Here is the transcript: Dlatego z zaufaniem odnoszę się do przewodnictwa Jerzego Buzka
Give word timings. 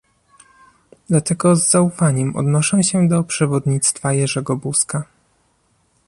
Dlatego 1.09 1.55
z 1.55 1.69
zaufaniem 1.69 2.35
odnoszę 2.35 2.83
się 2.83 3.07
do 3.07 3.23
przewodnictwa 3.23 4.13
Jerzego 4.13 4.55
Buzka 4.57 5.03